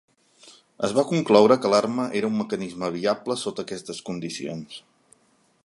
[0.85, 4.81] Es va concloure que l'arma era un mecanisme viable sota aquestes condicions.